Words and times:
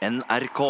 NRK. 0.00 0.62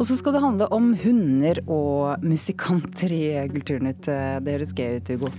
Og 0.00 0.06
så 0.08 0.16
skal 0.16 0.36
det 0.36 0.44
handle 0.44 0.68
om 0.72 0.92
hunder 1.02 1.60
og 1.66 2.22
musikanter 2.24 3.12
i 3.12 3.24
Kulturnytt. 3.52 4.06
Det 4.06 4.54
høres 4.54 4.72
gøy 4.76 5.00
ut, 5.00 5.10
Hugo. 5.12 5.34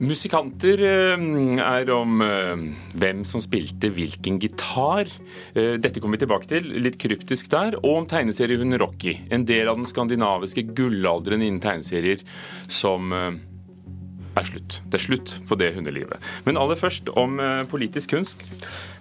Musikanter 0.00 0.80
eh, 0.80 1.22
er 1.60 1.90
om 1.92 2.22
eh, 2.24 2.62
hvem 2.96 3.20
som 3.28 3.42
spilte 3.44 3.90
hvilken 3.92 4.38
gitar. 4.40 5.10
Eh, 5.52 5.74
dette 5.76 6.00
kommer 6.00 6.16
vi 6.16 6.22
tilbake 6.24 6.48
til, 6.48 6.70
litt 6.80 6.96
kryptisk 7.00 7.50
der. 7.52 7.76
Og 7.82 7.98
om 7.98 8.08
tegneseriehunden 8.08 8.80
Rocky. 8.80 9.18
En 9.28 9.44
del 9.44 9.68
av 9.68 9.76
den 9.76 9.88
skandinaviske 9.90 10.64
gullalderen 10.72 11.44
innen 11.44 11.60
tegneserier 11.60 12.24
som 12.64 13.12
er 14.38 14.46
slutt. 14.46 14.78
Det 14.86 14.98
er 15.00 15.04
slutt 15.04 15.34
på 15.48 15.58
det 15.58 15.72
hundelivet. 15.76 16.22
Men 16.46 16.58
aller 16.60 16.78
først 16.78 17.10
om 17.18 17.40
eh, 17.42 17.64
politisk 17.70 18.14
kunst. 18.14 18.44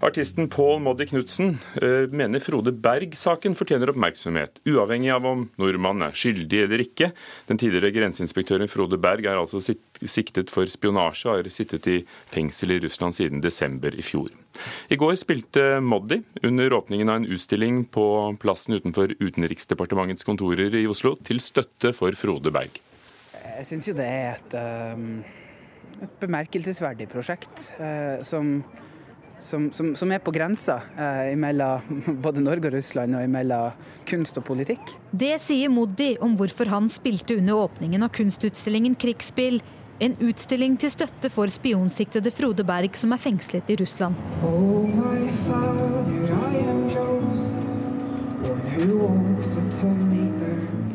Artisten 0.06 0.48
Paul 0.52 0.80
Moddi 0.84 1.10
Knutsen 1.10 1.58
eh, 1.82 2.08
mener 2.12 2.42
Frode 2.44 2.72
Berg-saken 2.72 3.58
fortjener 3.58 3.92
oppmerksomhet, 3.92 4.62
uavhengig 4.70 5.12
av 5.14 5.28
om 5.28 5.46
nordmannen 5.60 6.08
er 6.08 6.18
skyldig 6.18 6.64
eller 6.66 6.84
ikke. 6.86 7.12
Den 7.50 7.60
tidligere 7.62 7.94
grenseinspektøren 7.98 8.72
Frode 8.72 9.00
Berg 9.02 9.28
er 9.28 9.40
altså 9.42 9.62
siktet 9.62 10.54
for 10.54 10.70
spionasje 10.72 11.30
og 11.30 11.42
har 11.42 11.52
sittet 11.54 11.90
i 11.92 11.98
fengsel 12.34 12.78
i 12.78 12.82
Russland 12.86 13.18
siden 13.18 13.44
desember 13.44 13.96
i 13.96 14.06
fjor. 14.06 14.32
I 14.90 14.98
går 15.00 15.16
spilte 15.20 15.66
Moddi 15.84 16.22
under 16.48 16.80
åpningen 16.80 17.12
av 17.12 17.22
en 17.22 17.30
utstilling 17.30 17.84
på 17.92 18.06
plassen 18.42 18.80
utenfor 18.80 19.14
Utenriksdepartementets 19.20 20.28
kontorer 20.28 20.74
i 20.80 20.88
Oslo, 20.90 21.16
til 21.24 21.44
støtte 21.44 21.94
for 21.96 22.16
Frode 22.18 22.54
Berg. 22.56 22.80
Jeg 23.60 23.68
syns 23.68 23.90
jo 23.90 23.94
det 23.98 24.06
er 24.08 24.38
et, 24.38 24.54
um, 24.96 25.18
et 26.00 26.12
bemerkelsesverdig 26.22 27.10
prosjekt 27.12 27.66
uh, 27.76 28.22
som, 28.24 28.62
som, 29.36 29.66
som, 29.76 29.90
som, 30.00 30.14
er 30.16 30.22
på 30.24 30.32
grensa 30.32 30.78
uh, 30.96 31.34
mellom 31.36 32.00
både 32.24 32.40
Norge 32.46 32.70
og 32.70 32.78
Russland 32.78 33.18
og 33.20 33.26
mellom 33.28 33.76
kunst 34.08 34.40
og 34.40 34.48
politikk. 34.48 34.96
Det 35.12 35.34
sier 35.44 35.68
Moddi 35.76 36.14
om 36.24 36.40
hvorfor 36.40 36.72
han 36.72 36.88
spilte 36.94 37.36
under 37.42 37.66
åpningen 37.66 38.08
av 38.08 38.14
kunstutstillingen 38.16 38.96
Krigsspill. 38.96 39.60
En 40.00 40.16
utstilling 40.24 40.80
til 40.80 40.94
støtte 40.96 41.28
for 41.28 41.52
spionsiktede 41.52 42.32
Frode 42.32 42.64
Berg, 42.64 42.96
som 42.96 43.12
er 43.12 43.20
fengslet 43.20 43.76
i 43.76 43.76
Russland. 43.82 44.16
Oh, 44.40 44.88
my 44.88 45.28
father, 45.44 46.32
I 46.32 46.64
am 46.64 46.88
Joseph, 46.88 48.80
who 48.80 49.04
walks 49.04 49.58
upon. 49.60 50.09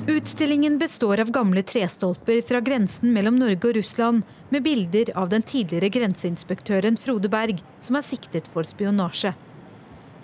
Utstillingen 0.09 0.79
består 0.79 1.21
av 1.21 1.31
gamle 1.31 1.63
trestolper 1.63 2.43
fra 2.43 2.59
grensen 2.61 3.13
mellom 3.13 3.39
Norge 3.41 3.71
og 3.71 3.77
Russland, 3.79 4.21
med 4.53 4.63
bilder 4.67 5.09
av 5.17 5.31
den 5.33 5.43
tidligere 5.43 5.89
grenseinspektøren 5.89 6.99
Frode 7.01 7.31
Berg, 7.33 7.63
som 7.81 7.97
er 7.97 8.05
siktet 8.05 8.51
for 8.53 8.69
spionasje. 8.69 9.33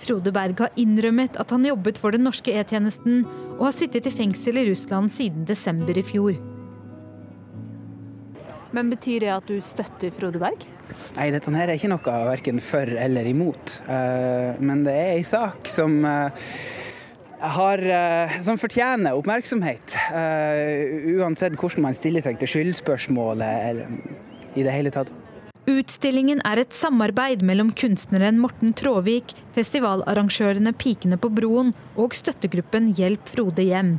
Frode 0.05 0.34
Berg 0.36 0.61
har 0.61 0.77
innrømmet 0.77 1.39
at 1.41 1.55
han 1.56 1.64
jobbet 1.64 1.97
for 2.03 2.12
den 2.12 2.27
norske 2.28 2.53
E-tjenesten, 2.53 3.23
og 3.56 3.70
har 3.70 3.77
sittet 3.78 4.11
i 4.11 4.12
fengsel 4.12 4.61
i 4.61 4.67
Russland 4.69 5.14
siden 5.14 5.47
desember 5.48 5.97
i 5.97 6.05
fjor. 6.05 6.36
Men 8.77 8.92
Betyr 8.92 9.25
det 9.25 9.33
at 9.33 9.48
du 9.48 9.62
støtter 9.64 10.12
Frode 10.12 10.42
Berg? 10.42 10.67
Nei, 11.17 11.31
dette 11.33 11.55
her 11.56 11.73
er 11.73 11.81
ikke 11.81 11.91
noe 11.95 12.19
verken 12.28 12.61
for 12.61 13.01
eller 13.06 13.33
imot. 13.33 13.81
Eh, 13.89 14.61
men 14.61 14.84
det 14.84 14.92
er 14.92 15.14
ei 15.17 15.25
sak 15.25 15.73
som 15.73 16.03
eh, 16.05 16.53
har, 17.41 17.78
eh, 17.78 18.38
som 18.41 18.58
fortjener 18.58 19.16
oppmerksomhet. 19.16 19.96
Uh, 20.12 21.20
uansett 21.20 21.56
hvordan 21.56 21.88
man 21.88 21.96
stiller 21.96 22.24
seg 22.24 22.38
til 22.41 22.50
skyldspørsmålet 22.55 23.64
eller 23.70 24.56
i 24.58 24.64
det 24.66 24.74
hele 24.74 24.92
tatt. 24.94 25.10
Utstillingen 25.70 26.41
er 26.48 26.62
et 26.62 26.74
samarbeid 26.74 27.44
mellom 27.46 27.70
kunstneren 27.77 28.41
Morten 28.42 28.72
Tråvik, 28.77 29.34
festivalarrangørene 29.55 30.72
Pikene 30.74 31.18
på 31.20 31.30
broen 31.33 31.74
og 32.00 32.16
støttegruppen 32.16 32.91
Hjelp 32.96 33.28
Frode 33.30 33.66
hjem. 33.68 33.98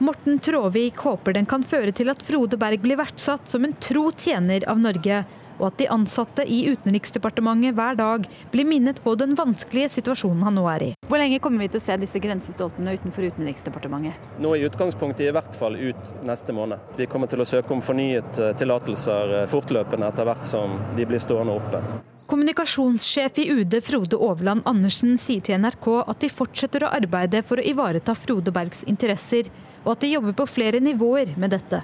Morten 0.00 0.38
Tråvik 0.40 1.00
håper 1.04 1.34
den 1.36 1.48
kan 1.48 1.64
føre 1.66 1.92
til 1.96 2.12
at 2.12 2.22
Frode 2.24 2.56
Berg 2.60 2.80
blir 2.84 3.00
verdsatt 3.00 3.50
som 3.50 3.66
en 3.66 3.74
tro 3.84 4.06
tjener 4.16 4.64
av 4.70 4.80
Norge, 4.80 5.24
og 5.60 5.68
at 5.68 5.78
de 5.78 5.88
ansatte 5.92 6.44
i 6.48 6.62
Utenriksdepartementet 6.72 7.76
hver 7.76 7.98
dag 8.00 8.26
blir 8.50 8.68
minnet 8.68 9.02
på 9.04 9.14
den 9.20 9.36
vanskelige 9.38 9.92
situasjonen 10.00 10.42
han 10.48 10.56
nå 10.58 10.66
er 10.72 10.86
i. 10.88 10.90
Hvor 11.06 11.20
lenge 11.20 11.40
kommer 11.44 11.62
vi 11.62 11.70
til 11.70 11.82
å 11.82 11.84
se 11.84 11.96
disse 12.00 12.22
grensestolpene 12.22 12.96
utenfor 12.96 13.28
Utenriksdepartementet? 13.30 14.30
Nå 14.40 14.54
i 14.56 14.64
utgangspunktet 14.66 15.28
i 15.28 15.34
hvert 15.34 15.56
fall 15.58 15.76
ut 15.76 16.14
neste 16.26 16.56
måned. 16.56 16.92
Vi 16.96 17.08
kommer 17.10 17.30
til 17.30 17.44
å 17.44 17.48
søke 17.48 17.76
om 17.76 17.84
fornyet 17.84 18.40
eh, 18.40 18.54
tillatelser 18.58 19.36
eh, 19.42 19.50
fortløpende 19.50 20.08
etter 20.08 20.28
hvert 20.28 20.48
som 20.48 20.80
de 20.96 21.06
blir 21.06 21.22
stående 21.22 21.58
oppe. 21.60 21.82
Kommunikasjonssjef 22.30 23.40
i 23.42 23.48
UD 23.50 23.74
Frode 23.82 24.18
Overland 24.22 24.62
Andersen 24.70 25.16
sier 25.18 25.42
til 25.42 25.58
NRK 25.58 25.88
at 26.04 26.20
de 26.22 26.30
fortsetter 26.30 26.86
å 26.86 26.92
arbeide 26.94 27.42
for 27.42 27.58
å 27.58 27.64
ivareta 27.66 28.14
Frode 28.14 28.54
Bergs 28.54 28.84
interesser, 28.86 29.50
og 29.82 29.96
at 29.96 30.04
de 30.04 30.12
jobber 30.12 30.36
på 30.38 30.46
flere 30.46 30.78
nivåer 30.78 31.34
med 31.40 31.50
dette. 31.56 31.82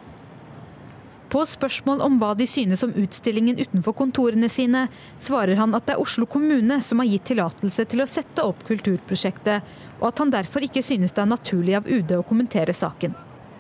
På 1.27 1.43
spørsmål 1.43 2.05
om 2.07 2.19
hva 2.21 2.35
de 2.39 2.47
synes 2.47 2.85
om 2.87 2.93
utstillingen 2.95 3.59
utenfor 3.59 3.97
kontorene 3.99 4.47
sine, 4.53 4.85
svarer 5.19 5.59
han 5.59 5.75
at 5.75 5.89
det 5.89 5.97
er 5.97 6.03
Oslo 6.03 6.27
kommune 6.31 6.79
som 6.85 7.03
har 7.03 7.09
gitt 7.11 7.27
tillatelse 7.33 7.87
til 7.91 8.05
å 8.05 8.07
sette 8.07 8.45
opp 8.47 8.63
kulturprosjektet, 8.69 9.65
og 9.99 10.07
at 10.13 10.23
han 10.23 10.31
derfor 10.31 10.67
ikke 10.67 10.85
synes 10.87 11.17
det 11.17 11.25
er 11.25 11.33
naturlig 11.33 11.75
av 11.79 11.89
UD 11.91 12.15
å 12.15 12.27
kommentere 12.27 12.75
saken. 12.77 13.17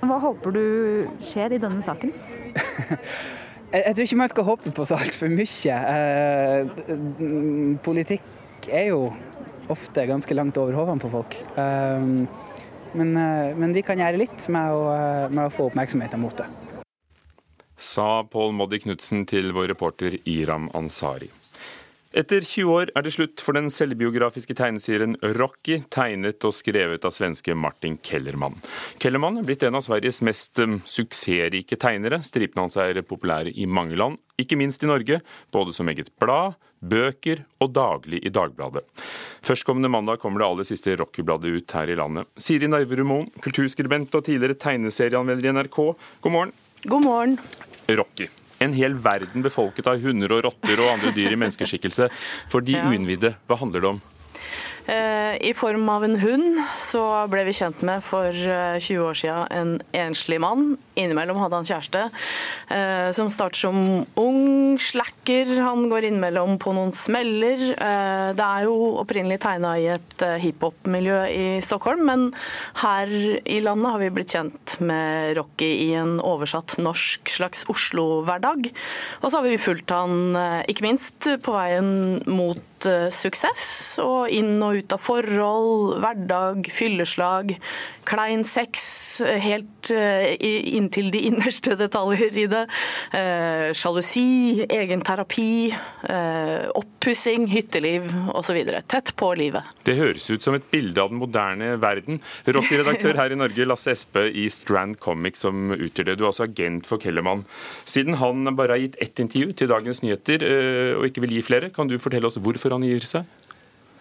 Hva 0.07 0.19
håper 0.23 0.55
du 0.55 0.67
skjer 1.25 1.57
i 1.57 1.59
denne 1.63 1.83
saken? 1.83 2.13
jeg, 3.75 3.95
tror 3.97 4.05
ikke 4.05 4.21
man 4.21 4.31
skal 4.31 4.47
håpe 4.47 4.75
på 4.77 4.87
så 4.87 5.01
altfor 5.01 5.33
mye. 5.33 5.79
Eh, 5.97 6.93
politikk 7.83 8.69
er 8.71 8.93
jo 8.93 9.09
ofte 9.73 10.05
ganske 10.07 10.39
langt 10.39 10.61
over 10.63 10.79
hodene 10.79 11.03
på 11.03 11.11
folk. 11.17 11.35
Eh, 11.59 12.07
men, 12.95 13.11
eh, 13.19 13.59
men, 13.59 13.75
vi 13.75 13.83
kan 13.83 13.99
gjøre 13.99 14.23
litt 14.23 14.47
med 14.55 14.71
å, 14.71 14.87
med 15.33 15.49
å 15.49 15.53
få 15.53 15.67
oppmerksomheten 15.73 16.23
mot 16.23 16.39
det 16.39 16.47
sa 17.87 18.25
Pål 18.27 18.55
Moddi 18.59 18.83
Knutsen 18.83 19.27
til 19.31 19.53
vår 19.57 19.71
reporter 19.75 20.19
Iram 20.27 20.71
Ansari. 20.75 21.31
Etter 22.17 22.41
20 22.41 22.71
år 22.73 22.91
er 22.97 23.05
det 23.05 23.13
slutt 23.13 23.43
for 23.45 23.57
den 23.59 23.67
selvbiografiske 23.69 24.55
tegneserien 24.57 25.19
Rocky, 25.37 25.83
tegnet 25.93 26.45
og 26.49 26.55
skrevet 26.57 27.05
av 27.05 27.13
svenske 27.13 27.53
Martin 27.53 27.99
Kellermann. 28.01 28.57
Kellermann 29.03 29.37
er 29.37 29.45
blitt 29.45 29.67
en 29.67 29.77
av 29.77 29.85
Sveriges 29.85 30.23
mest 30.25 30.57
um, 30.65 30.79
suksessrike 30.81 31.77
tegnere. 31.77 32.23
Stripene 32.25 32.65
hans 32.65 32.79
er 32.81 33.03
populære 33.05 33.53
i 33.53 33.69
mange 33.69 34.01
land, 34.01 34.17
ikke 34.41 34.57
minst 34.57 34.87
i 34.87 34.89
Norge, 34.89 35.21
både 35.53 35.77
som 35.77 35.93
eget 35.93 36.09
blad, 36.23 36.57
bøker 36.81 37.45
og 37.61 37.75
daglig 37.77 38.23
i 38.25 38.33
Dagbladet. 38.33 38.87
Førstkommende 39.45 39.93
mandag 39.93 40.23
kommer 40.23 40.41
det 40.41 40.49
aller 40.49 40.69
siste 40.69 40.97
Rocky-bladet 40.97 41.53
ut 41.53 41.77
her 41.77 41.93
i 41.93 42.01
landet. 42.01 42.33
Siri 42.41 42.71
Narverud 42.71 43.29
kulturskribent 43.45 44.17
og 44.17 44.25
tidligere 44.25 44.57
tegneserieanmelder 44.57 45.51
i 45.51 45.59
NRK, 45.61 45.83
god 46.25 46.33
morgen. 46.33 46.57
God 46.85 47.03
morgen. 47.03 47.39
Rocky. 47.89 48.29
En 48.59 48.73
hel 48.73 48.97
verden 49.01 49.45
befolket 49.45 49.89
av 49.89 50.01
hunder 50.01 50.33
og 50.33 50.45
rotter 50.47 50.81
og 50.81 50.93
andre 50.95 51.13
dyr 51.17 51.35
i 51.35 51.39
menneskeskikkelse. 51.41 52.09
For 52.53 52.65
de 52.65 52.77
ja. 52.79 52.85
uinnvidde, 52.89 53.35
hva 53.49 53.59
handler 53.61 53.85
det 53.85 53.91
om? 53.95 54.03
Eh, 54.87 55.49
I 55.49 55.55
form 55.55 55.89
av 55.89 56.05
en 56.07 56.15
hund 56.21 56.61
så 56.79 57.03
ble 57.31 57.43
vi 57.49 57.55
kjent 57.59 57.81
med 57.87 58.05
for 58.07 58.31
20 58.31 58.79
eh, 58.79 59.03
år 59.03 59.19
siden 59.19 59.49
en 59.51 59.73
enslig 60.07 60.39
mann. 60.43 60.77
Innimellom 60.97 61.41
hadde 61.43 61.59
han 61.59 61.67
kjæreste, 61.67 62.05
eh, 62.73 63.09
som 63.17 63.31
starter 63.33 63.67
som 63.67 63.81
ung 64.23 64.79
slacker. 64.79 65.51
Han 65.59 65.89
går 65.91 66.07
innimellom 66.09 66.55
på 66.63 66.75
noen 66.77 66.95
smeller. 66.95 67.65
Det 68.37 68.47
er 68.47 68.67
jo 68.67 68.77
opprinnelig 69.01 69.41
tegna 69.43 69.75
i 69.81 69.89
et 69.97 70.25
hiphop-miljø 70.43 71.19
i 71.33 71.47
Stockholm, 71.65 72.05
men 72.07 72.25
her 72.83 73.11
i 73.43 73.59
landet 73.65 73.93
har 73.93 74.03
vi 74.03 74.13
blitt 74.15 74.37
kjent 74.37 74.77
med 74.87 75.35
Rocky 75.39 75.69
i 75.89 75.91
en 75.99 76.17
oversatt 76.21 76.77
norsk 76.83 77.33
slags 77.33 77.65
Oslo-hverdag. 77.73 78.71
Og 79.23 79.29
så 79.29 79.35
har 79.39 79.47
vi 79.47 79.61
fulgt 79.61 79.95
han 79.95 80.37
ikke 80.71 80.87
minst 80.87 81.31
på 81.43 81.57
veien 81.57 82.23
mot 82.31 82.63
Eh, 82.85 83.09
suksess. 83.15 83.99
Og 84.05 84.31
inn 84.33 84.61
og 84.63 84.81
ut 84.81 84.95
av 84.95 85.01
forhold, 85.01 85.97
hverdag, 86.03 86.69
fylleslag, 86.75 87.55
klein 88.07 88.45
sex. 88.47 88.85
Helt 89.25 89.91
eh, 89.95 90.37
inntil 90.77 91.09
de 91.15 91.25
innerste 91.31 91.77
detaljer 91.79 92.37
i 92.43 92.47
det. 92.53 92.65
Eh, 93.17 93.73
sjalusi, 93.77 94.67
egen 94.69 95.03
terapi, 95.07 95.73
oppussing, 96.77 97.47
hytteliv 97.51 98.11
osv. 98.37 98.59
Tett 98.91 99.13
på 99.19 99.33
livet. 99.39 99.67
Det 99.87 99.97
høres 99.99 100.29
ut 100.31 100.45
som 100.45 100.57
et 100.59 100.69
bilde 100.71 101.01
av 101.03 101.11
den 101.13 101.21
moderne 101.23 101.73
verden. 101.83 102.21
Rocky-redaktør 102.47 103.19
her 103.21 103.35
i 103.35 103.41
Norge, 103.41 103.67
Lasse 103.67 103.95
Espe 103.95 104.27
i 104.31 104.47
Strand 104.53 105.01
Comics 105.03 105.45
som 105.47 105.73
utgjør 105.75 106.11
det. 106.11 106.19
Du 106.19 106.27
er 106.27 106.31
altså 106.31 106.47
agent 106.47 106.87
for 106.89 107.03
Kellermann. 107.03 107.47
Siden 107.89 108.21
han 108.21 108.47
bare 108.59 108.77
har 108.77 108.85
gitt 108.85 109.01
ett 109.03 109.23
intervju 109.23 109.57
til 109.57 109.71
Dagens 109.73 110.03
Nyheter 110.05 110.45
og 110.97 111.07
ikke 111.09 111.23
vil 111.25 111.37
gi 111.37 111.45
flere, 111.47 111.71
kan 111.75 111.89
du 111.91 111.97
fortelle 112.03 112.29
oss 112.29 112.39
hvorfor 112.43 112.66
han 112.75 112.87
gir 112.87 113.07
seg? 113.07 113.27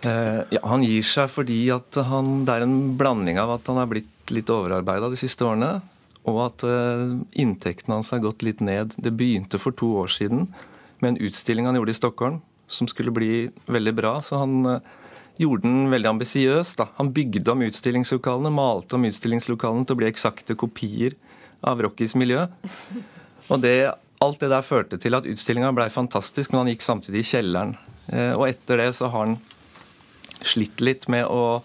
Eh, 0.06 0.42
ja, 0.56 0.62
Han 0.64 0.84
gir 0.86 1.06
seg 1.06 1.30
fordi 1.32 1.60
han, 1.70 2.32
det 2.46 2.56
er 2.56 2.66
en 2.66 2.96
blanding 2.98 3.40
av 3.42 3.58
at 3.58 3.72
han 3.72 3.82
er 3.82 3.90
blitt 3.90 4.34
litt 4.34 4.50
overarbeida 4.50 5.12
de 5.12 5.20
siste 5.20 5.46
årene, 5.46 5.80
og 6.26 6.40
at 6.42 6.64
uh, 6.66 7.14
inntektene 7.38 8.00
hans 8.00 8.10
har 8.10 8.24
gått 8.24 8.42
litt 8.42 8.64
ned. 8.66 8.96
Det 8.98 9.14
begynte 9.14 9.60
for 9.62 9.76
to 9.78 9.92
år 10.02 10.10
siden 10.10 10.48
med 10.98 11.12
en 11.12 11.20
utstilling 11.28 11.68
han 11.70 11.78
gjorde 11.78 11.94
i 11.94 11.98
Stockholm, 12.00 12.40
som 12.66 12.90
skulle 12.90 13.14
bli 13.14 13.52
veldig 13.70 13.94
bra. 13.94 14.16
Så 14.26 14.40
han 14.42 14.66
uh, 14.66 14.80
gjorde 15.38 15.68
den 15.68 15.92
veldig 15.94 16.10
ambisiøs. 16.16 16.74
Han 16.98 17.14
bygde 17.14 17.54
om 17.54 17.62
utstillingslokalene, 17.68 18.50
malte 18.50 18.98
om 18.98 19.06
utstillingslokalene 19.06 19.86
til 19.86 19.98
å 19.98 20.02
bli 20.02 20.10
eksakte 20.10 20.58
kopier 20.58 21.14
av 21.66 21.86
Rockys 21.86 22.18
miljø. 22.18 22.48
Og 23.54 23.62
det, 23.62 23.78
alt 24.26 24.42
det 24.42 24.50
der 24.50 24.66
førte 24.66 24.98
til 25.02 25.18
at 25.18 25.30
utstillinga 25.30 25.70
blei 25.78 25.92
fantastisk, 25.94 26.50
men 26.50 26.64
han 26.64 26.74
gikk 26.74 26.86
samtidig 26.86 27.22
i 27.22 27.30
kjelleren. 27.36 27.76
Eh, 28.08 28.34
og 28.34 28.48
etter 28.50 28.82
det 28.82 28.92
så 28.98 29.10
har 29.10 29.26
han 29.26 29.38
slitt 30.46 30.82
litt 30.84 31.08
med 31.12 31.26
å, 31.26 31.64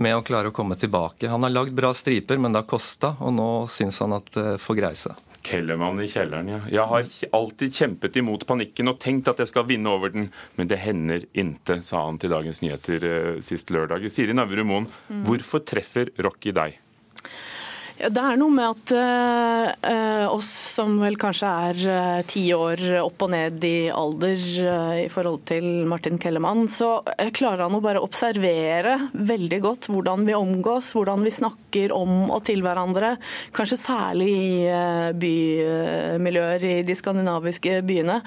med 0.00 0.16
å 0.16 0.24
klare 0.24 0.50
å 0.50 0.56
komme 0.56 0.78
tilbake. 0.80 1.28
Han 1.28 1.44
har 1.44 1.52
lagd 1.52 1.76
bra 1.76 1.92
striper, 1.94 2.40
men 2.40 2.54
det 2.54 2.64
har 2.64 2.70
kosta, 2.70 3.14
og 3.20 3.36
nå 3.36 3.50
syns 3.72 4.00
han 4.04 4.16
at 4.16 4.32
det 4.36 4.56
får 4.62 4.80
greie 4.80 4.98
seg. 4.98 5.20
Kellermann 5.44 6.00
i 6.00 6.06
kjelleren, 6.08 6.48
ja. 6.48 6.60
Jeg 6.72 6.88
har 6.88 7.08
alltid 7.36 7.74
kjempet 7.76 8.14
imot 8.16 8.46
panikken 8.48 8.88
og 8.88 8.96
tenkt 9.02 9.28
at 9.28 9.42
jeg 9.42 9.50
skal 9.50 9.66
vinne 9.68 9.92
over 9.92 10.14
den, 10.14 10.30
men 10.56 10.70
det 10.70 10.80
hender 10.80 11.26
inte, 11.36 11.82
sa 11.84 12.06
han 12.06 12.16
til 12.20 12.32
Dagens 12.32 12.62
Nyheter 12.64 13.04
eh, 13.10 13.42
sist 13.44 13.72
lørdag. 13.74 14.08
Siri 14.12 14.36
Navru 14.36 14.64
Moen, 14.64 14.88
mm. 15.10 15.20
hvorfor 15.28 15.60
treffer 15.68 16.14
Rocky 16.24 16.54
deg? 16.56 16.80
Det 17.94 18.18
er 18.18 18.34
noe 18.34 18.50
med 18.50 18.66
at 18.66 18.92
uh, 19.86 20.24
oss 20.34 20.48
som 20.74 20.96
vel 20.98 21.14
kanskje 21.20 21.50
er 21.68 21.82
uh, 21.86 22.22
ti 22.26 22.42
år 22.50 22.80
opp 23.04 23.22
og 23.22 23.30
ned 23.30 23.62
i 23.68 23.86
alder 23.94 24.40
uh, 24.66 24.96
i 24.98 25.06
forhold 25.12 25.44
til 25.46 25.84
Martin 25.86 26.18
Kellemann, 26.18 26.66
så 26.66 27.04
klarer 27.36 27.68
han 27.68 27.76
å 27.78 27.82
bare 27.84 28.02
observere 28.02 28.96
veldig 29.14 29.60
godt 29.62 29.88
hvordan 29.92 30.26
vi 30.26 30.34
omgås, 30.34 30.90
hvordan 30.96 31.22
vi 31.22 31.34
snakker 31.36 31.94
om 31.94 32.32
og 32.34 32.42
til 32.48 32.64
hverandre. 32.66 33.12
Kanskje 33.54 33.78
særlig 33.78 34.30
i 34.34 34.50
bymiljøer 35.22 36.66
i 36.66 36.74
de 36.86 36.96
skandinaviske 36.98 37.78
byene. 37.86 38.18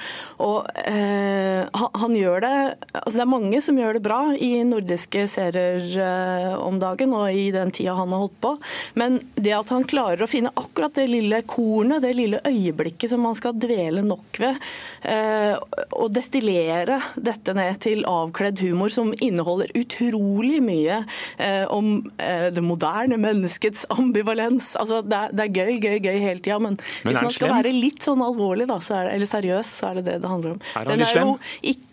Og 0.44 0.64
han, 0.78 2.16
gjør 2.16 2.44
det 2.44 2.54
altså 3.02 3.16
Det 3.18 3.24
er 3.26 3.32
mange 3.32 3.62
som 3.64 3.80
gjør 3.80 3.98
det 3.98 4.04
bra 4.06 4.20
i 4.34 4.52
nordiske 4.68 5.26
serier 5.32 6.56
om 6.62 6.80
dagen 6.82 7.16
og 7.18 7.28
i 7.36 7.50
den 7.56 7.74
tida 7.76 7.98
han 7.98 8.14
har 8.14 8.24
holdt 8.26 8.40
på. 8.44 8.56
men 9.00 9.20
det 9.36 9.57
at 9.60 9.72
han 9.74 9.86
klarer 9.88 10.24
å 10.24 10.30
finne 10.30 10.52
akkurat 10.58 10.96
det 10.98 11.08
lille 11.10 11.42
kornet, 11.50 12.02
det 12.04 12.14
lille 12.18 12.42
øyeblikket 12.48 13.12
som 13.12 13.24
man 13.26 13.38
skal 13.38 13.56
dvele 13.58 14.04
nok 14.06 14.40
ved, 14.42 14.60
eh, 15.10 15.54
og 15.98 16.12
destillere 16.16 17.00
dette 17.16 17.56
ned 17.58 17.82
til 17.84 18.06
avkledd 18.08 18.62
humor 18.66 18.94
som 18.94 19.14
inneholder 19.18 19.74
utrolig 19.78 20.62
mye 20.64 21.02
eh, 21.38 21.66
om 21.74 22.00
eh, 22.18 22.50
det 22.54 22.64
moderne 22.66 23.20
menneskets 23.22 23.88
ambivalens. 23.94 24.74
Altså, 24.80 25.02
det, 25.06 25.18
er, 25.18 25.36
det 25.36 25.48
er 25.48 25.56
gøy, 25.56 25.74
gøy, 25.82 25.98
gøy 26.04 26.22
hele 26.22 26.40
tida, 26.42 26.60
men, 26.64 26.80
men 27.04 27.14
hvis 27.14 27.28
man 27.30 27.36
skal 27.36 27.56
være 27.60 27.76
litt 27.76 28.06
sånn 28.06 28.24
alvorlig, 28.26 28.70
da, 28.70 28.80
det, 28.82 29.04
eller 29.18 29.30
seriøs, 29.30 29.76
så 29.82 29.92
er 29.92 30.02
det 30.02 30.08
det 30.12 30.18
det 30.24 30.32
handler 30.32 30.58
om. 30.58 30.64
Er 30.76 30.92
han 30.94 31.06
er 31.06 31.14
slem? 31.14 31.36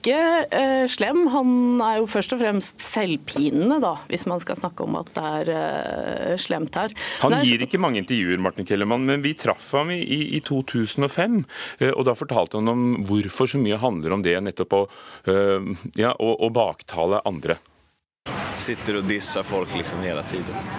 Ikke 0.05 0.21
uh, 0.53 0.85
slem, 0.91 1.25
han 1.33 1.81
er 1.81 1.99
jo 2.03 2.09
først 2.11 2.35
og 2.37 2.43
fremst 2.43 2.83
selvpinende, 2.85 3.81
da, 3.81 3.95
hvis 4.11 4.27
man 4.29 4.43
skal 4.43 4.59
snakke 4.61 4.85
om 4.85 4.99
at 5.01 5.11
det 5.17 5.25
er 5.25 5.53
uh, 5.55 6.35
slemt 6.41 6.77
her. 6.77 6.93
Han 7.25 7.39
gir 7.41 7.55
gir 7.55 7.65
ikke 7.67 7.81
mange 7.81 8.01
intervjuer, 8.03 8.41
Martin 8.43 8.67
Kellermann, 8.69 9.07
men 9.09 9.23
vi 9.25 9.35
traff 9.39 9.71
ham 9.77 9.93
i, 9.95 10.01
i, 10.05 10.41
2005. 10.45 11.43
Eh, 11.79 11.93
og 11.93 12.05
Da 12.09 12.15
fortalte 12.19 12.59
han 12.59 12.71
om 12.71 12.83
hvorfor 13.07 13.49
så 13.51 13.61
mye 13.61 13.79
handler 13.81 14.17
om 14.17 14.25
det 14.25 14.35
nettopp 14.43 14.77
å, 14.77 14.83
eh, 15.31 15.69
ja, 16.01 16.13
å, 16.19 16.35
å 16.45 16.51
baktale 16.55 17.23
andre. 17.29 17.59
Sitter 18.61 19.01
og 19.01 19.09
disser 19.09 19.47
folk 19.47 19.73
liksom 19.77 20.05
hele 20.05 20.25
tiden. 20.31 20.73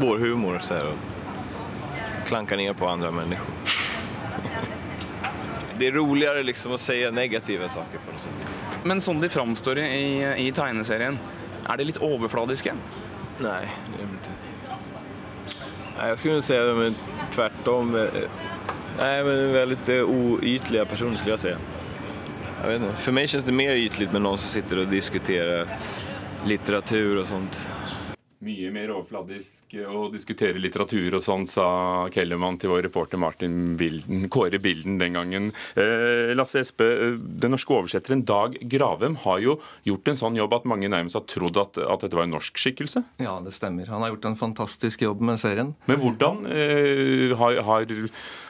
Vår 0.00 0.22
humor. 0.24 0.60
sier 0.64 0.90
han. 0.90 1.10
Klanker 2.24 2.56
ned 2.56 2.76
på 2.78 2.88
andre 2.88 3.12
mennesker. 3.14 3.83
Det 5.78 5.88
er 5.88 5.96
roligere 5.98 6.44
liksom 6.46 6.76
å 6.76 6.78
si 6.78 7.00
negative 7.10 7.68
saker. 7.68 7.98
på 8.06 8.14
noe 8.14 8.22
sånt. 8.22 8.48
Men 8.84 9.00
sånn 9.00 9.20
de 9.20 9.28
framstår 9.28 9.78
i, 9.82 10.46
i 10.46 10.50
tegneserien, 10.54 11.18
er 11.68 11.76
de 11.80 11.84
litt 11.88 12.02
overfladiske? 12.02 12.74
Nei, 13.42 13.62
det 13.90 14.00
er 14.00 14.08
ikke 14.10 14.34
jeg 15.98 16.18
skulle 16.18 16.42
si 16.42 16.54
är 16.54 16.94
tvärtom. 17.30 17.92
Nei, 18.98 19.24
men 19.24 19.52
väldigt 19.52 19.88
oytliga 19.88 20.84
personer 20.84 21.16
skulle 21.16 21.32
jeg 21.32 21.40
si. 21.40 21.54
Jag 22.62 22.68
vet 22.68 22.82
inte. 22.82 22.96
För 22.96 23.12
mig 23.12 23.28
känns 23.28 23.44
det 23.44 23.52
mer 23.52 23.74
ytligt 23.74 24.12
med 24.12 24.22
noen 24.22 24.38
som 24.38 24.48
sitter 24.48 24.78
og 24.78 24.88
diskuterer 24.88 25.68
litteratur 26.46 27.20
og 27.20 27.26
sånt 27.26 27.58
mye 28.44 28.70
mer 28.74 28.92
overfladisk 28.94 29.76
å 29.88 30.06
diskutere 30.12 30.60
litteratur 30.60 31.16
og 31.16 31.22
sånn, 31.24 31.46
sa 31.50 31.66
Kellermann 32.14 32.58
til 32.60 32.72
vår 32.72 32.84
reporter 32.88 33.20
Martin 33.20 33.74
Bilden, 33.80 34.28
Kåre 34.32 34.60
Bilden 34.62 34.98
den 35.00 35.16
gangen. 35.16 35.50
Eh, 35.78 36.34
Lasse 36.36 36.60
Espe, 36.62 36.84
eh, 36.84 37.18
den 37.18 37.54
norske 37.54 37.74
oversetteren 37.74 38.24
Dag 38.28 38.58
Gravem 38.70 39.16
har 39.24 39.40
jo 39.44 39.58
gjort 39.88 40.08
en 40.08 40.20
sånn 40.20 40.38
jobb 40.38 40.58
at 40.58 40.68
mange 40.68 40.90
nærmest 40.92 41.18
har 41.18 41.26
trodd 41.30 41.60
at, 41.60 41.78
at 41.78 42.04
dette 42.04 42.18
var 42.18 42.28
en 42.28 42.36
norsk 42.36 42.60
skikkelse? 42.60 43.04
Ja, 43.22 43.38
det 43.44 43.54
stemmer. 43.56 43.88
Han 43.92 44.04
har 44.04 44.14
gjort 44.14 44.30
en 44.30 44.40
fantastisk 44.40 45.06
jobb 45.06 45.24
med 45.24 45.40
serien. 45.42 45.74
Men 45.90 46.00
hvordan 46.02 46.44
eh, 46.50 47.34
har, 47.38 47.62
har, 47.64 47.96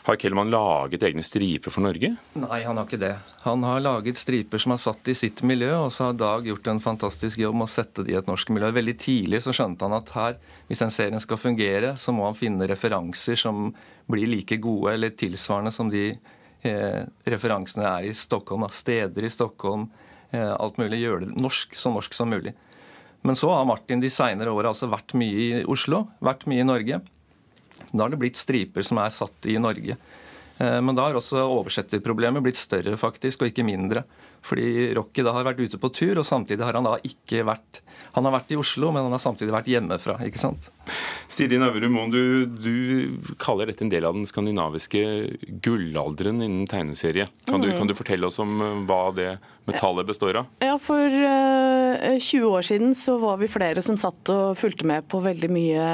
har 0.09 0.21
Kellermann 0.21 0.53
laget 0.55 1.07
egne 1.07 1.25
striper 1.27 1.75
for 1.75 1.87
Norge? 1.87 2.15
Nei, 2.35 2.61
han 2.67 2.81
har 2.81 2.89
ikke 2.89 3.03
det. 3.03 3.15
Han 3.45 3.63
har 3.67 3.83
laget 3.85 4.17
striper 4.17 4.61
som 4.63 4.73
er 4.73 4.81
satt 4.81 5.09
i 5.13 5.15
sitt 5.17 5.43
miljø, 5.45 5.69
og 5.77 5.91
så 5.93 6.09
har 6.09 6.15
Dag 6.17 6.47
gjort 6.49 6.69
en 6.71 6.81
fantastisk 6.81 7.43
jobb 7.43 7.59
med 7.61 7.69
å 7.69 7.73
sette 7.75 8.05
de 8.07 8.15
i 8.15 8.17
et 8.17 8.29
norsk 8.29 8.49
miljø. 8.55 8.71
Veldig 8.73 8.95
tidlig 9.03 9.43
så 9.45 9.53
skjønte 9.53 9.84
han 9.87 9.97
at 9.97 10.13
her, 10.17 10.39
hvis 10.69 10.83
den 10.83 10.93
serien 10.95 11.23
skal 11.23 11.41
fungere, 11.41 11.95
så 12.01 12.15
må 12.15 12.27
han 12.27 12.39
finne 12.39 12.69
referanser 12.71 13.39
som 13.39 13.71
blir 14.11 14.29
like 14.29 14.59
gode 14.63 14.95
eller 14.95 15.15
tilsvarende 15.17 15.73
som 15.75 15.91
de 15.93 16.11
eh, 16.11 17.03
referansene 17.31 17.87
er 17.89 18.09
i 18.09 18.17
Stockholm. 18.17 18.67
Da. 18.67 18.73
Steder 18.75 19.25
i 19.25 19.33
Stockholm, 19.33 19.89
eh, 20.31 20.53
alt 20.53 20.81
mulig. 20.81 21.03
Gjøre 21.05 21.27
det 21.27 21.37
norsk, 21.39 21.77
så 21.79 21.93
norsk 21.95 22.17
som 22.17 22.33
mulig. 22.33 22.55
Men 23.25 23.39
så 23.41 23.49
har 23.55 23.65
Martin 23.65 24.03
de 24.03 24.11
seinere 24.13 24.53
åra 24.53 24.75
altså 24.75 24.91
vært 24.93 25.15
mye 25.17 25.39
i 25.41 25.65
Oslo, 25.71 26.03
vært 26.21 26.45
mye 26.51 26.61
i 26.61 26.69
Norge. 26.69 27.01
Da 27.91 28.03
har 28.03 28.13
det 28.13 28.21
blitt 28.21 28.37
striper 28.37 28.85
som 28.85 29.01
er 29.01 29.15
satt 29.15 29.49
i 29.49 29.57
Norge. 29.63 29.97
Eh, 30.59 30.81
men 30.81 30.95
da 30.95 31.09
har 31.09 31.19
også 31.19 31.43
oversetterproblemet 31.43 32.45
blitt 32.45 32.61
større 32.61 32.97
faktisk, 33.01 33.43
og 33.43 33.51
ikke 33.51 33.67
mindre. 33.67 34.05
Fordi 34.45 34.93
Rocky 34.97 35.25
da 35.25 35.33
har 35.33 35.47
vært 35.47 35.63
ute 35.65 35.81
på 35.81 35.91
tur, 35.95 36.21
og 36.21 36.27
samtidig 36.29 36.67
har 36.67 36.77
han 36.77 36.85
da 36.85 36.99
ikke 37.07 37.47
vært 37.49 37.81
Han 38.15 38.29
har 38.29 38.35
vært 38.37 38.53
i 38.55 38.59
Oslo, 38.61 38.93
men 38.95 39.07
han 39.07 39.15
har 39.17 39.23
samtidig 39.23 39.55
vært 39.55 39.71
hjemmefra. 39.73 40.19
ikke 40.27 40.39
sant? 40.39 40.69
Siri 41.33 41.59
Navrum 41.59 41.97
Moen, 41.97 42.13
du, 42.13 42.47
du, 42.47 43.35
kaller 43.41 43.71
dette 43.71 43.83
en 43.83 43.91
del 43.91 44.05
av 44.07 44.15
den 44.15 44.29
skandinaviske 44.29 45.01
gullalderen 45.65 46.43
innen 46.45 46.69
tegneserie. 46.71 47.27
Kan 47.49 47.65
du, 47.65 47.71
mm. 47.73 47.79
kan 47.81 47.91
du 47.91 47.97
fortelle 47.97 48.29
oss 48.29 48.39
om 48.43 48.53
eh, 48.61 48.77
hva 48.87 49.01
det 49.17 49.31
metallet 49.65 50.07
består 50.07 50.43
av? 50.43 50.53
Ja, 50.63 50.77
For 50.79 51.01
uh, 51.01 51.97
eh, 51.97 52.21
20 52.21 52.47
år 52.53 52.69
siden 52.69 52.95
så 52.95 53.17
var 53.19 53.41
vi 53.41 53.51
flere 53.51 53.83
som 53.83 53.99
satt 53.99 54.31
og 54.31 54.59
fulgte 54.61 54.87
med 54.87 55.09
på 55.11 55.23
veldig 55.25 55.51
mye 55.51 55.89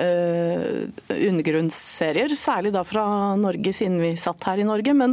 uh, 0.00 1.02
undergrunnsserier. 1.16 2.32
Særlig 2.38 2.72
da 2.76 2.86
fra 2.86 3.04
Norge, 3.40 3.74
siden 3.74 3.98
vi 4.06 4.20
satt 4.20 4.44
her 4.48 4.58
i 4.62 4.68
Norge. 4.68 4.92
Men 4.96 5.10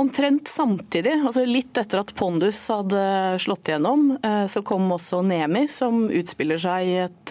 omtrent 0.00 0.48
samtidig, 0.50 1.14
altså 1.20 1.42
litt 1.48 1.76
etter 1.78 1.98
at 2.02 2.14
Pondus 2.16 2.60
hadde 2.72 3.02
slått 3.42 3.68
igjennom, 3.70 4.00
uh, 4.24 4.46
så 4.50 4.60
kom 4.66 4.84
også 4.94 5.22
Nemi, 5.26 5.66
som 5.70 5.94
utspiller 6.10 6.58
seg 6.62 6.78
i 6.86 6.96
et 7.04 7.24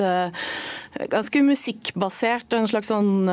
ganske 1.12 1.42
musikkbasert, 1.44 2.54
en 2.56 2.68
slags 2.70 2.88
sånn 2.88 3.28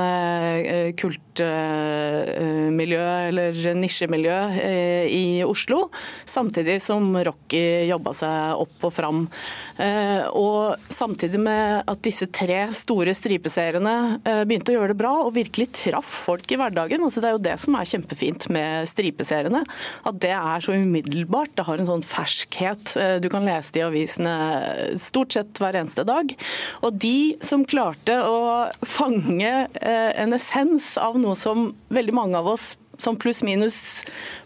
kultmiljø 0.98 3.04
eller 3.28 3.52
nisjemiljø 3.78 4.38
i 5.06 5.44
Oslo. 5.46 5.84
Samtidig 6.26 6.82
som 6.82 7.14
Rocky 7.22 7.86
jobba 7.86 8.12
seg 8.18 8.58
opp 8.64 8.78
og 8.88 8.92
fram. 8.94 9.26
Eh, 9.82 10.24
og 10.36 10.78
samtidig 10.92 11.40
med 11.42 11.88
at 11.88 12.02
disse 12.04 12.28
tre 12.34 12.66
store 12.76 13.14
stripeseriene 13.16 13.94
eh, 14.20 14.42
begynte 14.46 14.72
å 14.72 14.76
gjøre 14.76 14.92
det 14.92 15.00
bra 15.00 15.12
og 15.24 15.34
virkelig 15.36 15.70
traff 15.84 16.10
folk 16.28 16.46
i 16.52 16.58
hverdagen. 16.60 17.02
Altså 17.02 17.22
det 17.22 17.30
er 17.30 17.36
jo 17.36 17.44
det 17.48 17.56
som 17.62 17.71
er 17.78 17.88
kjempefint 17.88 18.48
med 18.52 18.88
stripeseriene. 18.90 19.62
At 20.08 20.20
det 20.22 20.34
er 20.36 20.64
så 20.64 20.76
umiddelbart. 20.76 21.54
Det 21.56 21.66
har 21.68 21.80
en 21.80 21.90
sånn 21.90 22.06
ferskhet. 22.06 22.94
Eh, 23.00 23.16
du 23.22 23.28
kan 23.32 23.46
lese 23.48 23.74
det 23.74 23.82
i 23.82 23.86
avisene 23.86 24.36
stort 25.00 25.36
sett 25.36 25.62
hver 25.62 25.78
eneste 25.80 26.06
dag. 26.08 26.34
Og 26.82 27.00
de 27.02 27.34
som 27.44 27.66
klarte 27.68 28.18
å 28.26 28.68
fange 28.86 29.52
en 29.82 30.36
essens 30.36 30.94
av 31.00 31.18
noe 31.20 31.36
som 31.38 31.70
veldig 31.92 32.14
mange 32.16 32.38
av 32.38 32.50
oss 32.54 32.72
som 33.02 33.18
pluss-minus 33.20 33.78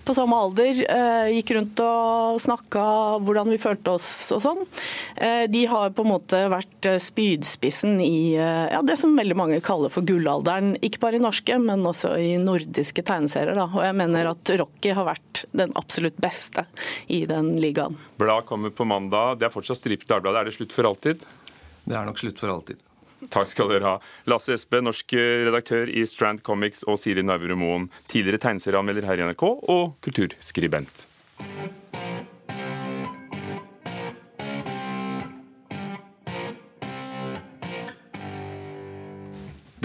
på 0.07 0.15
samme 0.15 0.39
alder 0.39 0.79
eh, 0.87 1.33
gikk 1.35 1.51
rundt 1.57 1.81
og 1.83 2.39
snakka 2.43 2.83
hvordan 3.27 3.51
vi 3.51 3.59
følte 3.59 3.97
oss 3.97 4.11
og 4.37 4.43
sånn. 4.45 4.63
Eh, 5.17 5.45
de 5.51 5.65
har 5.71 5.95
på 5.97 6.05
en 6.07 6.13
måte 6.13 6.43
vært 6.53 6.89
eh, 6.89 7.01
spydspissen 7.03 7.99
i 8.05 8.37
ja, 8.37 8.81
det 8.87 8.99
som 9.01 9.17
veldig 9.19 9.37
mange 9.39 9.61
kaller 9.65 9.93
for 9.93 10.07
gullalderen. 10.07 10.77
Ikke 10.87 11.03
bare 11.03 11.19
i 11.19 11.23
norske, 11.23 11.59
men 11.63 11.85
også 11.89 12.15
i 12.23 12.37
nordiske 12.43 13.03
tegneserier. 13.07 13.59
Da. 13.59 13.67
Og 13.73 13.83
jeg 13.83 13.99
mener 13.99 14.31
at 14.31 14.55
Rocky 14.63 14.95
har 14.95 15.09
vært 15.09 15.45
den 15.57 15.75
absolutt 15.79 16.19
beste 16.23 16.67
i 17.13 17.25
den 17.29 17.57
ligaen. 17.63 17.99
Blad 18.21 18.47
kommer 18.49 18.75
på 18.75 18.87
mandag. 18.89 19.41
Det 19.41 19.51
er 19.51 19.55
fortsatt 19.55 19.83
stript 19.83 20.09
Dagbladet. 20.11 20.45
Er 20.45 20.51
det 20.51 20.59
slutt 20.59 20.77
for 20.77 20.87
alltid? 20.89 21.27
Det 21.87 21.99
er 21.99 22.07
nok 22.07 22.23
slutt 22.23 22.39
for 22.43 22.55
alltid. 22.55 22.86
Takk 23.33 23.49
skal 23.49 23.71
dere 23.73 23.89
ha. 23.89 23.95
Lasse 24.29 24.55
Espe, 24.57 24.83
norsk 24.85 25.17
redaktør 25.49 25.89
i 25.89 26.05
Strand 26.09 26.45
Comics, 26.47 26.85
og 26.85 27.01
Siri 27.01 27.25
Narverud 27.25 27.61
Moen, 27.61 27.91
tidligere 28.13 28.43
tegneserieanmelder 28.45 29.09
her 29.09 29.23
i 29.23 29.29
NRK 29.31 29.47
og 29.49 29.97
kulturskribent. 30.05 31.07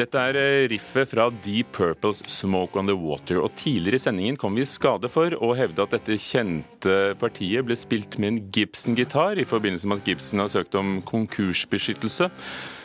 Dette 0.01 0.17
er 0.17 0.37
eh, 0.39 0.67
riffet 0.71 1.09
fra 1.11 1.27
Deep 1.43 1.73
Purples 1.75 2.23
'Smoke 2.25 2.79
on 2.79 2.87
the 2.87 2.95
Water'. 2.95 3.41
og 3.43 3.53
Tidligere 3.59 3.99
i 3.99 4.01
sendingen 4.01 4.37
kom 4.39 4.55
vi 4.55 4.63
i 4.63 4.69
skade 4.69 5.09
for 5.11 5.35
å 5.37 5.51
hevde 5.57 5.83
at 5.83 5.93
dette 5.93 6.17
kjente 6.17 6.95
partiet 7.21 7.67
ble 7.67 7.75
spilt 7.77 8.17
med 8.17 8.31
en 8.31 8.39
Gibson-gitar 8.55 9.37
i 9.37 9.45
forbindelse 9.45 9.87
med 9.87 10.01
at 10.01 10.07
Gibson 10.07 10.41
har 10.41 10.49
søkt 10.49 10.77
om 10.79 11.01
konkursbeskyttelse. 11.05 12.31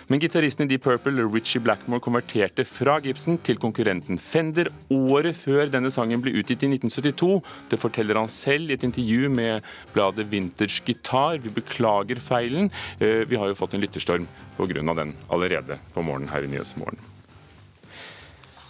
Men 0.07 0.21
gitaristen 0.23 0.69
i 0.69 0.71
Deep 0.71 0.85
Purple, 0.85 1.25
Richie 1.27 1.59
Blackmore, 1.59 1.99
konverterte 1.99 2.63
fra 2.69 3.01
Gibson 3.03 3.41
til 3.43 3.59
konkurrenten 3.59 4.21
Fender 4.23 4.69
året 4.95 5.35
før 5.35 5.67
denne 5.73 5.91
sangen 5.91 6.21
ble 6.23 6.31
utgitt 6.39 6.63
i 6.63 6.69
1972. 6.71 7.41
Det 7.73 7.79
forteller 7.83 8.21
han 8.21 8.31
selv 8.31 8.71
i 8.71 8.77
et 8.77 8.87
intervju 8.87 9.33
med 9.35 9.67
bladet 9.97 10.29
Vintage 10.31 10.85
Guitar. 10.87 11.41
Vi 11.43 11.51
beklager 11.57 12.23
feilen. 12.23 12.71
Eh, 13.01 13.25
vi 13.27 13.41
har 13.41 13.51
jo 13.51 13.59
fått 13.59 13.75
en 13.75 13.83
lytterstorm 13.83 14.29
pga. 14.55 14.95
den 14.95 15.17
allerede 15.29 15.81
på 15.93 16.07
morgenen 16.07 16.31
her 16.31 16.47
i 16.47 16.53
Nyhetsmorgen. 16.55 17.03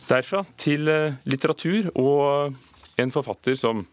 Derfra 0.08 0.46
til 0.56 0.88
eh, 0.88 1.20
litteratur 1.28 1.90
og 2.00 2.56
en 2.96 3.12
forfatter 3.12 3.54
som 3.60 3.84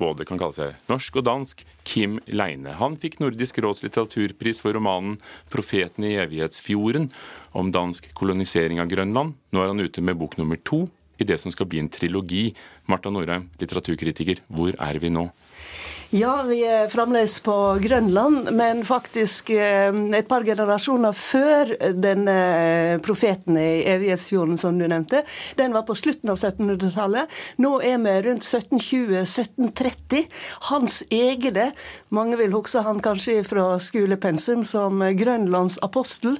både 0.00 0.26
kan 0.28 0.40
kalle 0.40 0.56
seg 0.56 0.88
norsk 0.90 1.20
og 1.20 1.26
dansk, 1.28 1.64
Kim 1.88 2.18
Leine. 2.30 2.76
Han 2.78 2.96
fikk 3.00 3.18
Nordisk 3.20 3.58
råds 3.62 3.82
litteraturpris 3.84 4.62
for 4.62 4.76
romanen 4.76 5.18
'Profeten 5.50 6.04
i 6.06 6.16
evighetsfjorden' 6.22 7.10
om 7.52 7.72
dansk 7.72 8.12
kolonisering 8.14 8.80
av 8.80 8.88
Grønland. 8.88 9.34
Nå 9.52 9.62
er 9.62 9.68
han 9.68 9.80
ute 9.80 10.00
med 10.00 10.18
bok 10.18 10.38
nummer 10.38 10.56
to 10.64 10.88
i 11.18 11.24
det 11.24 11.38
som 11.40 11.52
skal 11.52 11.66
bli 11.66 11.78
en 11.82 11.88
trilogi. 11.88 12.54
Marta 12.86 13.10
Norheim, 13.10 13.50
litteraturkritiker, 13.60 14.40
hvor 14.48 14.74
er 14.78 14.98
vi 14.98 15.10
nå? 15.10 15.30
Ja, 16.12 16.42
vi 16.44 16.58
er 16.68 16.90
fremdeles 16.92 17.38
på 17.40 17.54
Grønland, 17.80 18.50
men 18.52 18.82
faktisk 18.84 19.48
eh, 19.56 19.88
et 20.12 20.26
par 20.28 20.44
generasjoner 20.44 21.14
før 21.16 21.70
den 21.96 22.26
eh, 22.28 22.98
profeten 23.00 23.56
i 23.56 23.80
Evighetsfjorden 23.88 24.60
som 24.60 24.76
du 24.76 24.84
nevnte. 24.84 25.22
Den 25.56 25.72
var 25.72 25.86
på 25.88 25.96
slutten 25.96 26.28
av 26.28 26.36
1700-tallet. 26.36 27.32
Nå 27.64 27.70
er 27.80 27.96
vi 28.04 28.12
rundt 28.26 28.44
1720-1730. 28.44 30.26
Hans 30.68 30.98
egne, 31.08 31.70
mange 32.12 32.36
vil 32.42 32.52
huske 32.58 32.84
han 32.84 33.00
kanskje 33.00 33.38
fra 33.48 33.80
skolepensum 33.80 34.66
som 34.68 35.00
Grønlands 35.16 35.78
apostel. 35.80 36.36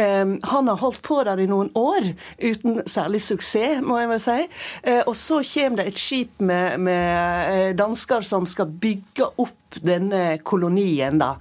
Eh, 0.00 0.32
han 0.54 0.72
har 0.72 0.80
holdt 0.80 1.02
på 1.04 1.20
der 1.28 1.44
i 1.44 1.50
noen 1.52 1.68
år 1.76 2.08
uten 2.40 2.80
særlig 2.88 3.20
suksess, 3.28 3.84
må 3.84 4.00
jeg 4.00 4.12
vel 4.14 4.24
si. 4.30 4.40
Og 5.04 5.12
så 5.12 5.44
kommer 5.44 5.82
det 5.82 5.90
et 5.92 6.00
skip 6.00 6.40
med, 6.40 6.80
med 6.88 7.76
dansker 7.76 8.24
som 8.24 8.48
skal 8.48 8.72
bygge 8.80 9.09
bygge 9.20 9.32
opp 9.36 9.80
denne 9.82 10.38
kolonien. 10.42 11.18
da. 11.18 11.36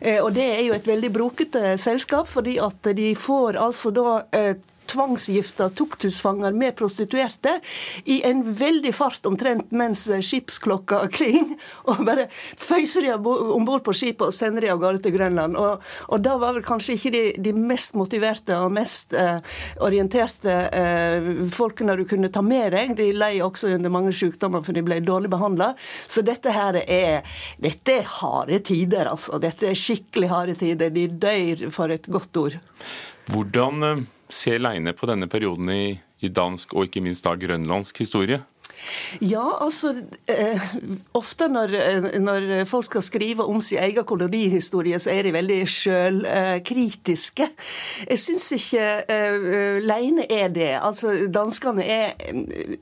Eh, 0.00 0.22
og 0.22 0.32
Det 0.32 0.44
er 0.44 0.62
jo 0.66 0.74
et 0.74 0.86
veldig 0.86 1.12
brokete 1.12 1.78
selskap, 1.78 2.28
fordi 2.28 2.58
at 2.58 2.94
de 2.94 3.14
får 3.14 3.56
altså 3.56 3.90
da 3.90 4.24
eh, 4.32 4.56
tvangsgifta 4.90 5.68
tuktusfanger 5.76 6.52
med 6.56 6.76
prostituerte 6.78 7.58
i 8.04 8.20
en 8.26 8.42
veldig 8.54 8.92
fart 8.94 9.26
omtrent 9.26 9.72
mens 9.74 10.06
skipsklokka 10.08 11.04
kling, 11.16 11.54
og 11.90 12.04
bare 12.06 12.28
føyser 12.30 13.06
de 13.06 13.14
om 13.14 13.66
bord 13.66 13.84
på 13.86 13.94
skipet 13.96 14.28
og 14.28 14.34
sender 14.36 14.66
de 14.66 14.72
av 14.72 14.80
gårde 14.82 15.02
til 15.04 15.14
Grønland. 15.16 15.58
Og, 15.60 15.82
og, 16.08 16.16
da 16.24 16.36
var 16.40 16.56
vel 16.56 16.66
kanskje 16.66 16.96
ikke 16.96 17.12
de, 17.14 17.24
de 17.44 17.54
mest 17.56 17.96
motiverte 17.98 18.56
og 18.60 18.72
mest 18.74 19.14
eh, 19.18 19.38
orienterte 19.84 20.54
eh, 20.74 21.30
folkene 21.54 21.96
du 21.98 22.04
kunne 22.08 22.32
ta 22.32 22.42
med 22.44 22.72
deg. 22.74 22.94
De 22.98 23.10
lei 23.16 23.34
også 23.44 23.74
under 23.74 23.92
mange 23.92 24.14
sykdommer, 24.16 24.64
for 24.64 24.76
de 24.76 24.84
ble 24.86 25.00
dårlig 25.04 25.30
behandla. 25.32 25.72
Så 26.06 26.24
dette 26.26 26.52
her 26.54 26.80
er, 26.84 27.36
dette 27.62 27.98
er 28.00 28.10
harde 28.20 28.60
tider, 28.64 29.10
altså. 29.12 29.40
Dette 29.42 29.70
er 29.70 29.78
skikkelig 29.78 30.30
harde 30.32 30.58
tider. 30.60 30.92
De 30.94 31.08
dør 31.08 31.68
for 31.74 31.92
et 31.94 32.08
godt 32.10 32.40
ord. 32.40 32.58
Hvordan 33.32 34.06
ser 34.34 34.60
Leine 34.62 34.94
på 34.96 35.06
denne 35.10 35.28
perioden 35.30 35.70
i, 35.70 35.84
i 36.24 36.32
dansk 36.32 36.74
og 36.74 36.88
ikke 36.88 37.04
minst 37.04 37.26
da 37.26 37.36
grønlandsk 37.38 38.02
historie? 38.04 38.42
Ja, 39.22 39.44
altså 39.62 39.92
eh, 40.28 40.62
Ofte 41.16 41.46
når, 41.48 41.74
eh, 41.78 42.06
når, 42.20 42.46
folk 42.68 42.88
skal 42.88 43.04
skrive 43.06 43.46
om 43.46 43.60
sin 43.64 43.80
egen 43.80 44.04
kolonihistorie, 44.04 44.98
så 45.00 45.12
er 45.14 45.26
de 45.26 45.34
veldig 45.34 45.60
sjølkritiske. 45.70 47.46
Eh, 47.46 48.10
jeg 48.10 48.20
syns 48.20 48.48
ikke 48.58 48.88
eh, 49.08 49.78
Leine 49.84 50.26
er 50.28 50.52
det. 50.54 50.72
Altså, 50.80 51.14
Danskene 51.32 51.86
er 51.86 52.12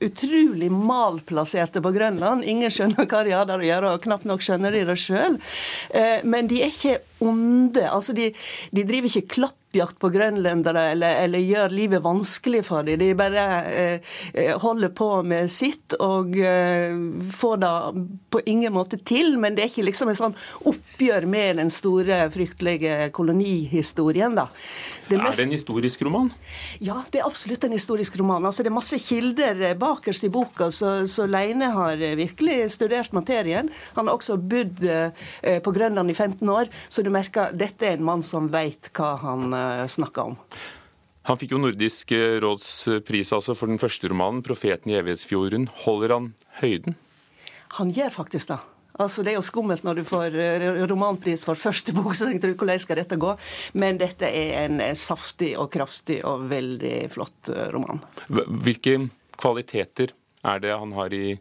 utrolig 0.03 0.71
malplasserte 0.73 1.83
på 1.83 1.93
Grønland. 1.95 2.43
Ingen 2.43 2.73
skjønner 2.73 3.07
hva 3.07 3.23
de 3.23 3.35
har 3.37 3.47
der 3.49 3.63
å 3.63 3.69
gjøre, 3.69 3.95
og 3.95 4.05
knapt 4.07 4.27
nok 4.29 4.43
skjønner 4.43 4.75
de 4.75 4.85
det 4.89 4.99
sjøl. 4.99 5.39
Eh, 5.93 6.19
men 6.27 6.49
de 6.51 6.63
er 6.65 6.73
ikke 6.73 6.99
onde. 7.29 7.83
Altså, 7.89 8.15
de, 8.17 8.31
de 8.71 8.85
driver 8.87 9.09
ikke 9.09 9.35
klappjakt 9.37 9.99
på 10.01 10.11
grønlendere 10.13 10.85
eller, 10.93 11.19
eller, 11.25 11.43
gjør 11.43 11.75
livet 11.75 12.03
vanskelig 12.05 12.63
for 12.67 12.87
dem. 12.87 12.99
De 13.01 13.11
bare 13.17 13.45
eh, 13.71 14.13
eh, 14.33 14.53
holder 14.61 14.93
på 14.95 15.09
med 15.27 15.51
sitt 15.51 15.97
og 15.99 16.37
eh, 16.37 16.93
får 17.33 17.61
det 17.63 17.73
på 18.33 18.43
ingen 18.49 18.75
måte 18.75 18.99
til. 19.01 19.37
Men 19.41 19.57
det 19.57 19.65
er 19.65 19.71
ikke 19.73 19.87
liksom 19.89 20.13
en 20.13 20.19
sånn 20.19 20.37
oppgjør 20.69 21.29
med 21.29 21.61
den 21.61 21.73
store, 21.73 22.25
fryktelige 22.33 23.09
kolonihistorien. 23.15 24.37
da. 24.39 24.49
Det 25.07 25.17
mest... 25.17 25.39
Er 25.39 25.43
det 25.43 25.47
en 25.49 25.55
historisk 25.57 26.01
roman? 26.05 26.29
Ja, 26.83 27.01
det 27.11 27.19
er 27.19 27.27
absolutt 27.27 27.63
en 27.67 27.75
historisk 27.75 28.15
roman. 28.19 28.45
Altså, 28.47 28.63
det 28.63 28.71
er 28.71 28.75
masse 28.77 28.99
kilder 29.03 29.59
eh, 29.69 29.75
bakerst 29.79 30.25
i 30.27 30.31
boka, 30.33 30.69
så, 30.71 30.93
så 31.11 31.27
Leine 31.27 31.73
har 31.75 31.99
eh, 31.99 32.15
virkelig 32.19 32.71
studert 32.77 33.13
materien. 33.15 33.69
Han 33.97 34.07
har 34.07 34.15
også 34.17 34.37
bodd 34.39 34.83
eh, 34.87 35.59
på 35.63 35.73
Grønland 35.75 36.11
i 36.11 36.15
15 36.15 36.49
år, 36.49 36.71
så 36.87 37.03
du 37.03 37.11
merker 37.13 37.53
dette 37.55 37.87
er 37.87 37.97
en 37.97 38.07
mann 38.11 38.25
som 38.25 38.49
veit 38.53 38.91
hva 38.97 39.13
han 39.23 39.53
eh, 39.57 39.85
snakker 39.87 40.33
om. 40.33 40.37
Han 41.29 41.39
fikk 41.39 41.53
jo 41.55 41.61
Nordisk 41.63 42.11
rådspris 42.11 42.43
råds 42.43 43.07
pris 43.07 43.29
altså 43.31 43.55
for 43.55 43.71
den 43.71 43.79
første 43.79 44.09
romanen, 44.11 44.43
'Profeten 44.43 44.91
i 44.91 44.99
evighetsfjorden'. 44.99 45.69
Holder 45.85 46.17
han 46.17 46.33
høyden? 46.59 46.97
Han 47.79 47.93
gjør 47.95 48.11
faktisk 48.11 48.51
det. 48.51 48.59
Altså, 49.01 49.23
Det 49.23 49.31
er 49.31 49.39
jo 49.39 49.45
skummelt 49.45 49.85
når 49.85 50.01
du 50.01 50.03
får 50.05 50.35
eh, 50.37 50.67
romanpris 50.89 51.45
for 51.47 51.57
første 51.57 51.95
bok, 51.97 52.13
så 52.13 52.27
tenker 52.29 52.51
du 52.51 52.59
hvordan 52.59 52.81
skal 52.81 52.99
dette 53.01 53.17
gå? 53.17 53.31
Men 53.81 53.97
dette 53.97 54.29
er 54.29 54.67
en 54.67 54.83
eh, 54.83 54.93
saftig 54.97 55.55
og 55.57 55.71
kraftig 55.73 56.19
og 56.29 56.45
veldig 56.51 57.09
flott 57.13 57.49
eh, 57.49 57.71
roman. 57.73 58.03
Hvilke 58.29 58.99
kvaliteter 59.41 60.13
er 60.45 60.61
det 60.61 60.75
han 60.77 60.93
har 60.93 61.15
i, 61.15 61.33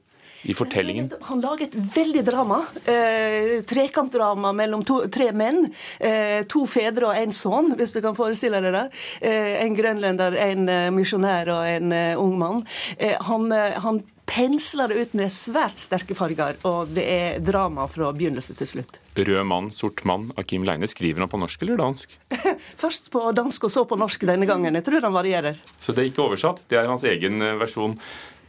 i 0.43 0.55
fortellingen? 0.55 1.11
Han 1.29 1.43
lager 1.43 1.69
et 1.69 1.77
veldig 1.97 2.25
drama. 2.27 2.63
Eh, 2.85 3.63
trekantdrama 3.69 4.53
mellom 4.57 4.85
to, 4.87 5.03
tre 5.13 5.31
menn. 5.37 5.67
Eh, 6.01 6.43
to 6.51 6.65
fedre 6.67 7.13
og 7.13 7.19
en 7.19 7.35
sønn, 7.37 7.75
hvis 7.79 7.95
du 7.95 8.01
kan 8.05 8.19
forestille 8.19 8.63
deg 8.65 8.75
det. 8.75 8.87
Eh, 9.21 9.53
en 9.63 9.77
grønlender, 9.77 10.39
en 10.49 10.73
misjonær 10.97 11.53
og 11.55 11.69
en 11.69 11.93
ung 12.19 12.39
mann. 12.39 12.65
han, 13.29 13.53
han 13.53 14.03
pensler 14.27 14.89
det 14.89 15.01
ut 15.03 15.15
med 15.19 15.33
svært 15.33 15.81
sterke 15.83 16.17
farger, 16.17 16.57
og 16.69 16.93
det 16.97 17.05
er 17.05 17.41
drama 17.45 17.85
fra 17.91 18.13
begynnelse 18.17 18.57
til 18.59 18.71
slutt. 18.71 18.99
Rød 19.19 19.45
mann, 19.49 19.71
sort 19.75 20.05
mann 20.09 20.31
Akim 20.41 20.65
Leine. 20.65 20.89
Skriver 20.89 21.25
han 21.25 21.31
på 21.31 21.41
norsk 21.41 21.63
eller 21.63 21.81
dansk? 21.81 22.17
Først 22.83 23.11
på 23.13 23.27
dansk 23.37 23.69
og 23.69 23.75
så 23.75 23.85
på 23.89 23.99
norsk 24.01 24.25
denne 24.29 24.49
gangen. 24.49 24.79
Jeg 24.79 24.87
tror 24.89 25.05
han 25.05 25.17
varierer. 25.17 25.61
Så 25.79 25.93
det 25.93 26.05
er 26.05 26.13
ikke 26.13 26.25
oversatt? 26.31 26.65
Det 26.71 26.81
er 26.81 26.89
hans 26.91 27.05
egen 27.09 27.43
eh, 27.45 27.59
versjon. 27.61 27.99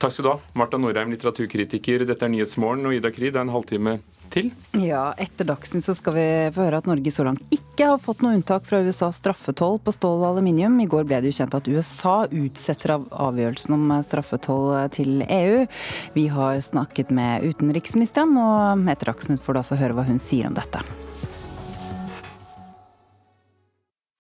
Takk 0.03 0.11
skal 0.11 0.25
du 0.25 0.29
ha, 0.33 0.39
Marta 0.59 0.75
Norheim, 0.75 1.13
litteraturkritiker. 1.13 2.01
Dette 2.03 2.25
er 2.27 2.31
Nyhetsmorgen 2.33 2.89
og 2.89 2.91
Ida 2.97 3.07
Kri. 3.07 3.29
Det 3.31 3.39
er 3.39 3.45
en 3.45 3.53
halvtime 3.53 3.93
til? 4.33 4.49
Ja, 4.75 5.13
etter 5.15 5.47
Dagsnytt 5.47 5.85
så 5.85 5.95
skal 5.95 6.17
vi 6.17 6.25
få 6.51 6.65
høre 6.65 6.81
at 6.81 6.89
Norge 6.89 7.13
så 7.15 7.23
langt 7.23 7.55
ikke 7.55 7.87
har 7.93 8.01
fått 8.03 8.19
noe 8.19 8.35
unntak 8.35 8.67
fra 8.67 8.81
USAs 8.83 9.21
straffetoll 9.21 9.79
på 9.79 9.93
stål 9.95 10.17
og 10.25 10.27
aluminium. 10.33 10.75
I 10.83 10.89
går 10.91 11.07
ble 11.07 11.21
det 11.23 11.31
jo 11.31 11.37
kjent 11.37 11.55
at 11.55 11.69
USA 11.71 12.17
utsetter 12.27 12.97
av 12.97 13.07
avgjørelsen 13.29 13.77
om 13.77 13.95
straffetoll 14.03 14.75
til 14.91 15.23
EU. 15.23 15.63
Vi 16.19 16.27
har 16.35 16.59
snakket 16.67 17.15
med 17.15 17.47
utenriksministeren, 17.47 18.35
og 18.35 18.83
etter 18.91 19.13
Dagsnytt 19.13 19.39
får 19.47 19.55
du 19.55 19.63
altså 19.63 19.79
høre 19.79 19.95
hva 19.95 20.07
hun 20.11 20.19
sier 20.19 20.51
om 20.51 20.59
dette. 20.59 20.83